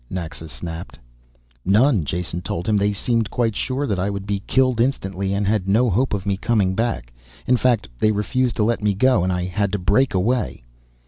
Naxa 0.09 0.49
snapped. 0.49 0.97
"None," 1.63 2.05
Jason 2.05 2.41
told 2.41 2.67
him. 2.67 2.75
"They 2.75 2.91
seemed 2.91 3.29
quite 3.29 3.55
sure 3.55 3.85
that 3.85 3.99
I 3.99 4.09
would 4.09 4.25
be 4.25 4.39
killed 4.47 4.81
instantly 4.81 5.31
and 5.31 5.45
had 5.45 5.67
no 5.67 5.91
hope 5.91 6.15
of 6.15 6.25
me 6.25 6.37
coming 6.37 6.73
back. 6.73 7.13
In 7.45 7.55
fact, 7.55 7.87
they 7.99 8.11
refused 8.11 8.55
to 8.55 8.63
let 8.63 8.81
me 8.81 8.95
go 8.95 9.23
and 9.23 9.31
I 9.31 9.43
had 9.45 9.71
to 9.73 9.77
break 9.77 10.15
away." 10.15 10.63